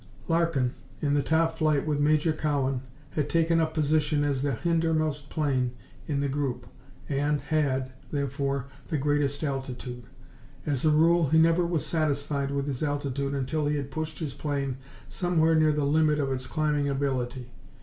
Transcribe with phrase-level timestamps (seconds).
[0.27, 5.29] Larkin, in the top flight with Major Cowan, had taken up position as the hindermost
[5.29, 5.73] plane
[6.07, 6.65] in the group
[7.07, 10.05] and had, therefore, the greatest altitude.
[10.65, 14.33] As a rule, he never was satisfied with his altitude until he had pushed his
[14.33, 14.77] plane
[15.07, 17.51] somewhere near the limit of its climbing ability.